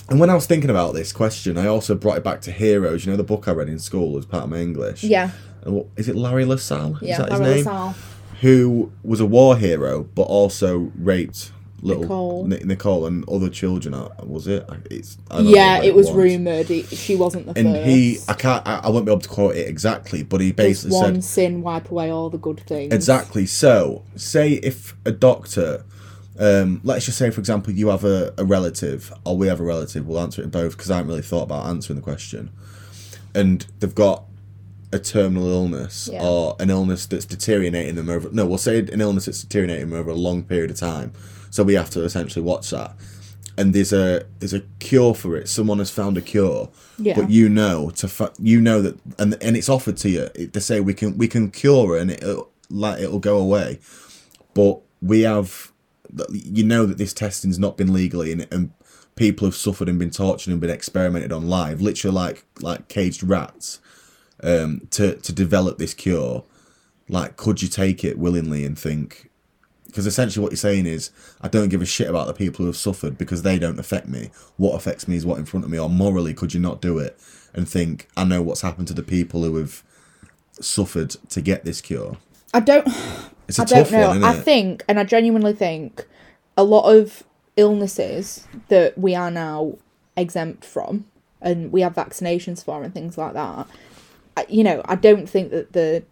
[0.10, 3.06] and when I was thinking about this question, I also brought it back to Heroes.
[3.06, 5.04] You know the book I read in school as part of my English.
[5.04, 5.32] Yeah,
[5.64, 6.98] And is it Larry LaSalle?
[7.02, 7.12] yeah.
[7.12, 7.66] is that his Larry name?
[7.66, 7.96] LaSalle.
[8.42, 12.46] Who was a war hero but also raped little Nicole.
[12.46, 13.94] Nicole, Nicole and other children.
[13.94, 14.68] uh, Was it?
[14.92, 16.16] It's I don't Yeah, it was was.
[16.16, 16.68] rumored.
[16.68, 17.86] He, she wasn't the And first.
[17.88, 20.84] he, I can't, I, I won't be able to quote it exactly, but he Does
[20.84, 22.94] basically one said sin wipe away all the good things?
[22.94, 23.46] exactly.
[23.46, 25.86] So, say if a doctor,
[26.38, 29.64] um, let's just say for example, you have a, a relative, or we have a
[29.64, 30.06] relative.
[30.08, 32.52] We'll answer it in both because I haven't really thought about answering the question.
[33.34, 34.24] and they've got
[34.92, 36.24] a terminal illness Yeah.
[36.24, 40.00] or an illness that's deteriorating them over no we'll say an illness that's deteriorating them
[40.00, 41.14] over a long period of time.
[41.52, 42.96] So we have to essentially watch that.
[43.58, 45.50] And there's a there's a cure for it.
[45.50, 46.70] Someone has found a cure.
[46.98, 47.16] Yeah.
[47.16, 50.30] but you know to fa- you know that and and it's offered to you.
[50.36, 53.80] It, they say we can we can cure it and it'll like it'll go away.
[54.54, 55.72] But we have
[56.32, 58.72] you know that this testing's not been legally and, and
[59.16, 63.22] people have suffered and been tortured and been experimented on live literally like like caged
[63.22, 63.80] rats
[64.44, 66.44] um to to develop this cure
[67.08, 69.30] like could you take it willingly and think
[69.88, 72.68] because essentially what you're saying is i don't give a shit about the people who
[72.68, 75.72] have suffered because they don't affect me what affects me is what in front of
[75.72, 77.20] me or morally could you not do it
[77.54, 79.84] and think i know what's happened to the people who have
[80.62, 82.18] suffered to get this cure
[82.54, 82.88] I don't.
[83.48, 84.08] it's a I don't tough know.
[84.10, 86.06] one I think, and I genuinely think,
[86.58, 87.24] a lot of
[87.56, 89.78] illnesses that we are now
[90.18, 91.06] exempt from,
[91.42, 93.68] and we have vaccinations for, and things like that.
[94.48, 96.04] You know, I don't think that the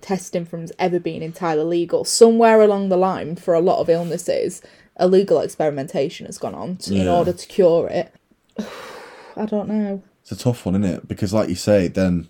[0.00, 2.04] testing from's ever been entirely legal.
[2.04, 4.62] Somewhere along the line, for a lot of illnesses,
[5.00, 8.14] illegal experimentation has gone on to, in order to cure it.
[9.36, 10.02] I don't know.
[10.22, 11.08] It's a tough one, isn't it?
[11.08, 12.28] Because, like you say, then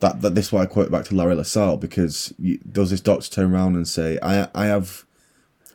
[0.00, 3.00] that, that this is why I quote back to Larry LaSalle because you, does this
[3.00, 5.04] doctor turn around and say, "I I have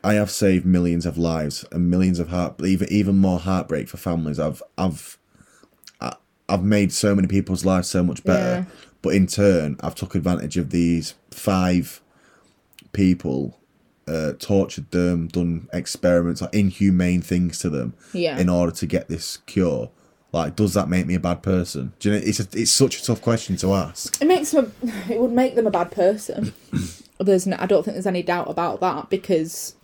[0.02, 3.96] I have saved millions of lives and millions of heart even even more heartbreak for
[3.96, 4.38] families.
[4.38, 5.18] I've I've
[6.48, 8.74] I've made so many people's lives so much better, Yeah.
[9.02, 12.00] but in turn, I've took advantage of these five
[12.92, 13.58] people."
[14.06, 18.36] Uh, tortured them, done experiments, like inhumane things to them, Yeah.
[18.38, 19.88] in order to get this cure.
[20.30, 21.94] Like, does that make me a bad person?
[22.00, 22.20] Do you know?
[22.22, 24.20] It's a, it's such a tough question to ask.
[24.20, 24.72] It makes them.
[25.08, 26.52] It would make them a bad person.
[27.18, 27.46] there's.
[27.46, 29.74] No, I don't think there's any doubt about that because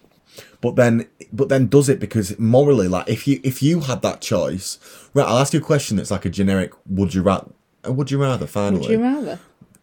[0.61, 2.01] But then, but then, does it?
[2.01, 4.79] Because morally, like, if you if you had that choice,
[5.15, 5.27] right?
[5.27, 6.73] I'll ask you a question that's like a generic.
[6.87, 7.51] Would you rather?
[7.87, 8.47] Would you rather?
[8.47, 9.39] Finally, would you rather?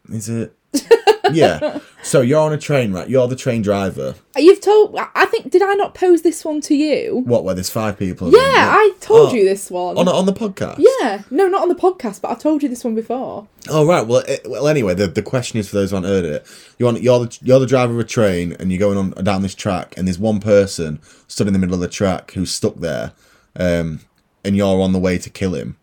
[0.09, 0.53] is it?
[1.33, 1.79] yeah.
[2.03, 3.09] So you're on a train, right?
[3.09, 4.15] You're the train driver.
[4.37, 4.95] You've told.
[4.97, 5.51] I- think.
[5.51, 7.21] Did I not pose this one to you?
[7.25, 7.43] What?
[7.43, 8.31] Where there's five people?
[8.31, 9.97] Yeah, I told Oh, you this one.
[9.97, 10.77] on on the podcast.
[11.01, 13.47] yeah, no, not on the podcast, but I told you this one before.
[13.69, 14.05] Oh right.
[14.07, 14.67] Well, it, well.
[14.67, 16.47] Anyway, the, the question is for those who haven't heard it.
[16.79, 17.01] You're on.
[17.01, 19.93] You're the you're the driver of a train, and you're going on down this track,
[19.97, 23.11] and there's one person stood in the middle of the track who's stuck there,
[23.57, 23.99] um,
[24.45, 25.77] and you're on the way to kill him.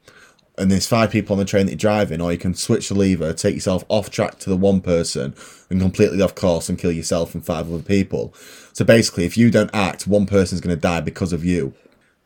[0.56, 2.94] And there's five people on the train that you're driving, or you can switch the
[2.94, 5.34] lever, take yourself off track to the one person,
[5.68, 8.32] and completely off course and kill yourself and five other people.
[8.72, 11.74] So basically, if you don't act, one person's going to die because of you.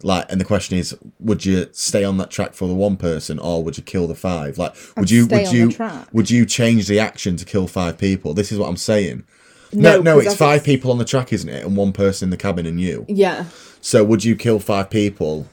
[0.02, 3.38] Like, and the question is, would you stay on that track for the one person,
[3.38, 4.58] or would you kill the five?
[4.58, 5.72] Like, would you would you
[6.12, 8.34] would you change the action to kill five people?
[8.34, 9.24] This is what I'm saying.
[9.72, 11.64] No, No, no, it's five it's- people on the track, isn't it?
[11.64, 13.06] And one person in the cabin and you.
[13.08, 13.46] Yeah,
[13.80, 15.46] So would you kill five people,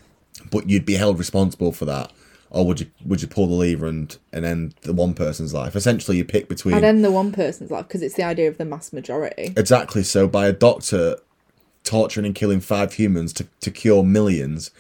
[0.52, 2.12] but you'd be held responsible for that,
[2.50, 5.76] or would you would you pull the lever and and end the one person's life?
[5.76, 8.58] Essentially, you pick between I'd end the one person's life because it's the idea of
[8.58, 9.54] the mass majority.
[9.58, 10.04] exactly.
[10.04, 11.18] So by a doctor
[11.84, 14.72] torturing and killing five humans to, to cure millions,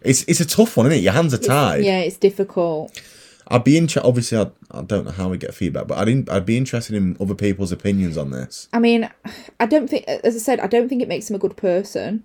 [0.00, 1.02] it's it's a tough one, isn't it?
[1.02, 1.84] Your hands are tied.
[1.84, 3.00] Yeah, it's difficult.
[3.48, 4.06] I'd be interested.
[4.06, 7.16] Obviously, I, I don't know how we get feedback, but I'd I'd be interested in
[7.20, 8.68] other people's opinions on this.
[8.72, 9.08] I mean,
[9.60, 12.24] I don't think, as I said, I don't think it makes him a good person,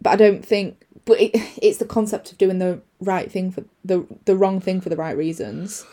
[0.00, 1.30] but I don't think, but it,
[1.62, 4.96] it's the concept of doing the right thing for the the wrong thing for the
[4.96, 5.86] right reasons.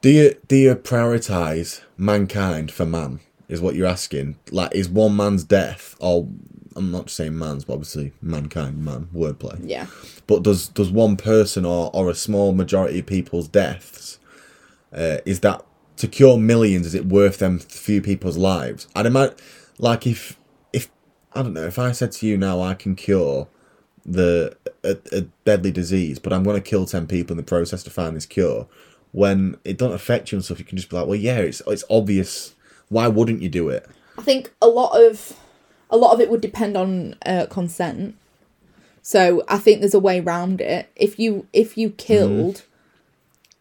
[0.00, 3.20] Do you do you prioritize mankind for man?
[3.48, 4.36] Is what you're asking?
[4.50, 6.26] Like, is one man's death, or
[6.74, 9.60] I'm not saying man's, but obviously mankind, man, wordplay.
[9.62, 9.86] Yeah,
[10.26, 14.18] But does does one person or or a small majority of people's deaths,
[14.92, 15.64] uh, is that
[15.98, 16.86] to cure millions?
[16.86, 18.88] Is it worth them few people's lives?
[18.94, 19.36] I'd imagine,
[19.78, 20.38] like if
[20.72, 20.88] if
[21.34, 23.48] I don't know, if I said to you now I can cure
[24.04, 27.82] the a, a deadly disease, but I'm going to kill ten people in the process
[27.84, 28.66] to find this cure.
[29.12, 31.62] When it don't affect you and stuff, you can just be like, well, yeah, it's
[31.66, 32.54] it's obvious.
[32.88, 33.86] Why wouldn't you do it?
[34.18, 35.36] I think a lot of
[35.90, 38.16] a lot of it would depend on uh, consent.
[39.02, 40.90] So I think there's a way around it.
[40.96, 42.62] If you if you killed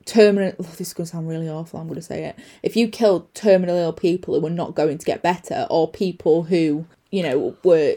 [0.05, 1.79] terminal, oh, this is going to sound really awful.
[1.79, 2.37] I'm going to say it.
[2.63, 6.43] If you killed terminally ill people who were not going to get better, or people
[6.43, 7.95] who you know were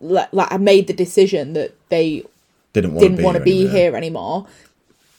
[0.00, 2.24] like, like I made the decision that they
[2.72, 3.76] Didn't want didn't to be, here be anymore.
[3.76, 4.46] here anymore,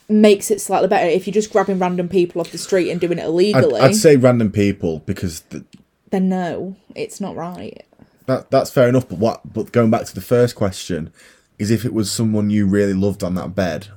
[0.09, 1.07] makes it slightly better.
[1.07, 3.95] If you're just grabbing random people off the street and doing it I'd, illegally, I'd
[3.95, 5.63] say random people because th-
[6.09, 7.83] then no, it's not right.
[8.25, 9.07] That that's fair enough.
[9.09, 9.53] But what?
[9.53, 11.11] But going back to the first question,
[11.59, 13.87] is if it was someone you really loved on that bed,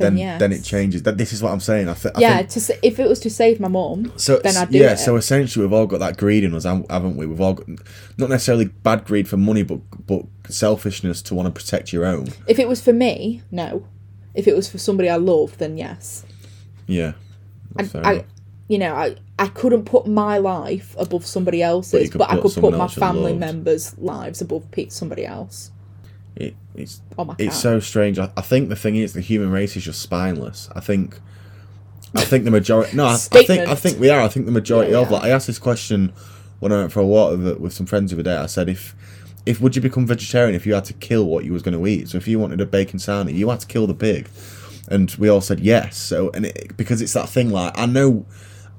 [0.00, 1.02] then Then then, it changes.
[1.04, 1.88] That this is what I'm saying.
[1.88, 4.38] I, th- I yeah, think to if it was to save my mom, so.
[4.38, 4.82] then I'd do it.
[4.82, 4.92] yeah.
[4.92, 4.98] it.
[4.98, 7.26] So essentially, we've all got that greed in us, haven't we?
[7.26, 7.68] We've all got
[8.16, 12.28] not necessarily bad greed for money, but but selfishness to want to protect your own.
[12.46, 13.86] if it was for me, no.
[14.34, 16.24] If it was for somebody I love, then yes.
[16.86, 17.12] Yeah.
[17.76, 18.24] I,
[18.68, 22.52] you know, I, I couldn't put my life above somebody else's, could but, I could
[22.52, 25.70] put my family members' lives above somebody else
[26.40, 28.18] It, it's oh my it's so strange.
[28.18, 30.68] I, I think the thing is the human race is just spineless.
[30.74, 31.18] I think
[32.14, 34.20] I think the majority no, I, I think I think we are.
[34.22, 36.12] I think the majority Yeah, of like I asked this question
[36.58, 38.36] when I went for a walk with, with some friends the other day.
[38.36, 38.94] I said if
[39.46, 41.86] if would you become vegetarian if you had to kill what you was going to
[41.86, 42.08] eat?
[42.08, 44.28] So if you wanted a bacon sarnie, you had to kill the pig,
[44.88, 45.96] and we all said yes.
[45.96, 48.24] So and it, because it's that thing like I know.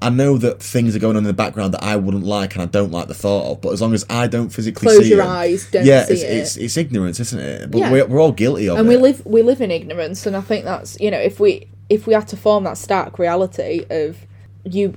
[0.02, 2.62] I know that things are going on in the background that I wouldn't like and
[2.62, 5.10] I don't like the thought of, but as long as I don't physically Close see
[5.10, 6.26] your eyes, don't yeah, see it's, it.
[6.36, 7.70] it's it's ignorance, isn't it?
[7.70, 7.90] But Yeah.
[7.92, 8.90] we're, we're all guilty of and it.
[8.90, 12.06] we live we live in ignorance and i think that's you know if we if
[12.06, 14.26] we had to form that stark reality of
[14.64, 14.96] you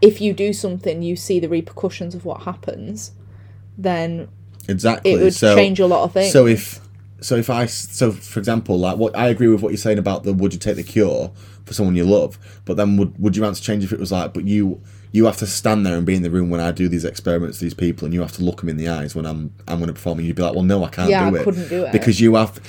[0.00, 3.12] if you do something you see the repercussions of what happens
[3.78, 4.28] then
[4.68, 5.12] exactly.
[5.12, 6.80] it would so, change a lot of things So if
[7.22, 10.24] so if I so for example like what I agree with what you're saying about
[10.24, 11.30] the would you take the cure
[11.64, 14.34] for someone you love, but then would would your answer change if it was like
[14.34, 14.80] but you
[15.12, 17.58] you have to stand there and be in the room when I do these experiments
[17.58, 19.78] to these people and you have to look them in the eyes when I'm I'm
[19.78, 21.44] going to perform and you'd be like well no I can't Yeah, do I it
[21.44, 21.92] couldn't do it.
[21.92, 22.60] because you have.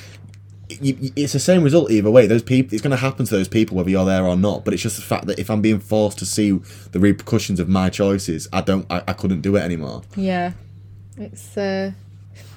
[0.80, 2.26] You, it's the same result either way.
[2.26, 4.64] Those people, it's going to happen to those people whether you're there or not.
[4.64, 6.52] But it's just the fact that if I'm being forced to see
[6.92, 10.02] the repercussions of my choices, I don't, I, I couldn't do it anymore.
[10.16, 10.52] yeah
[11.18, 11.92] it's uh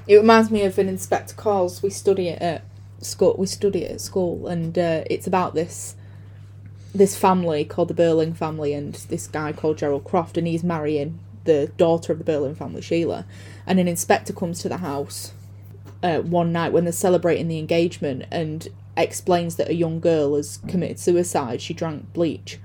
[0.08, 2.64] it reminds me of an inspector calls we study it at
[3.00, 5.96] school we study it at school and uh, it's about this
[6.94, 11.20] this family called the Birling family and this guy called Gerald Croft and he's marrying
[11.48, 13.26] the daughter of the Birling family, Sheila.
[13.66, 15.34] And an inspector comes to the house
[16.04, 20.58] uh, one night when they're celebrating the engagement and explains that a young girl has
[20.68, 21.62] committed suicide.
[21.62, 22.60] She drank bleach.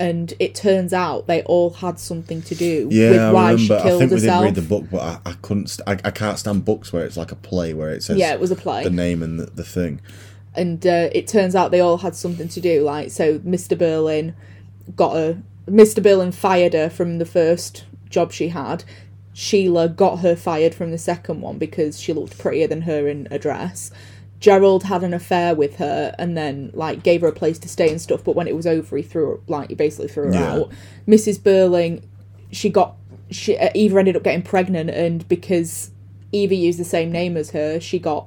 [0.00, 3.58] And it turns out they all had something to do Yeah, with I why remember.
[3.62, 4.44] she I killed think we herself.
[4.44, 5.68] didn't read the book, but I, I couldn't.
[5.70, 8.32] St- I, I can't stand books where it's like a play where it says Yeah,
[8.32, 8.82] it was a play.
[8.82, 10.00] the name and the, the thing.
[10.56, 12.82] and uh, it turns out they all had something to do.
[12.82, 13.76] Like, so Mr.
[13.78, 14.34] Birling
[14.96, 15.38] got a
[15.68, 16.02] Mr.
[16.02, 18.82] Birling fired her from the first job she had.
[19.32, 23.26] Sheila got her fired from the second one because she looked prettier than her in
[23.30, 23.90] a dress.
[24.44, 27.88] Gerald had an affair with her and then like gave her a place to stay
[27.88, 28.22] and stuff.
[28.22, 30.52] But when it was over, he threw her like he basically threw her Yeah.
[30.56, 30.70] out.
[31.08, 31.38] Mrs.
[31.40, 32.02] Birling,
[32.52, 32.94] she got
[33.30, 35.92] she uh, Eva ended up getting pregnant, and because
[36.30, 38.26] Eva used the same name as her, she got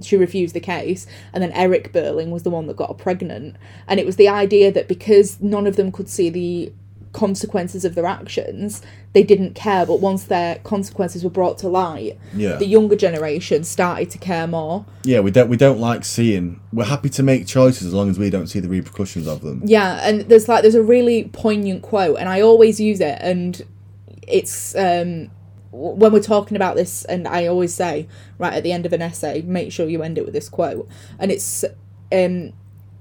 [0.00, 3.54] she refused the case and then eric birling was the one that got her pregnant
[3.86, 6.72] and it was the idea that because none of them could see the
[7.12, 8.82] consequences of their actions
[9.14, 12.54] they didn't care but once their consequences were brought to light Yeah.
[12.56, 16.60] the younger generation started to care more Yeah, we don't we don't like seeing.
[16.72, 19.60] We're happy to make choices as long as we don't see the repercussions of them.
[19.64, 23.62] yeah and there's like there's a really poignant quote and i always use it and
[24.28, 25.30] it's um
[25.72, 28.06] when we're talking about this and i always say
[28.38, 30.88] right at the end of an essay make sure you end it with this quote
[31.18, 31.64] and it's
[32.12, 32.52] um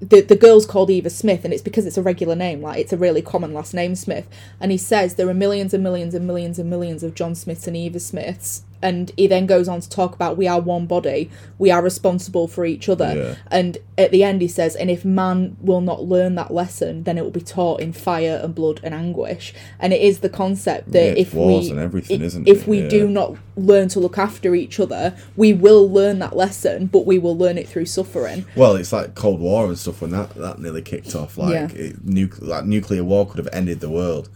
[0.01, 2.93] the, the girl's called Eva Smith, and it's because it's a regular name, like it's
[2.93, 4.27] a really common last name, Smith.
[4.59, 7.67] And he says there are millions and millions and millions and millions of John Smiths
[7.67, 8.63] and Eva Smiths.
[8.81, 12.47] And he then goes on to talk about we are one body, we are responsible
[12.47, 13.13] for each other.
[13.15, 13.35] Yeah.
[13.51, 17.17] And at the end, he says, and if man will not learn that lesson, then
[17.17, 19.53] it will be taught in fire and blood and anguish.
[19.79, 22.67] And it is the concept that Yeah, if wars we and everything, isn't if it?
[22.67, 22.89] we Yeah.
[22.89, 27.19] do not learn to look after each other, we will learn that lesson, but we
[27.19, 28.45] will learn it through suffering.
[28.55, 31.37] Well, it's like Cold War and stuff when that, that nearly kicked off.
[31.37, 31.97] Like, it,
[32.41, 34.29] like nuclear war could have ended the world.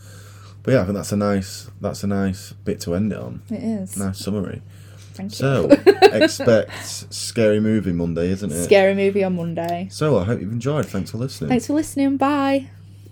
[0.63, 3.41] But yeah, I think that's a nice that's a nice bit to end it on.
[3.49, 3.97] It is.
[3.97, 4.61] Nice summary.
[5.13, 5.37] Thank you.
[5.37, 5.69] So
[6.01, 6.71] expect
[7.13, 8.63] scary movie Monday, isn't it?
[8.63, 9.87] Scary movie on Monday.
[9.91, 10.85] So I hope you've enjoyed.
[10.85, 11.49] Thanks for listening.
[11.49, 12.17] Thanks for listening.
[12.17, 12.69] Bye.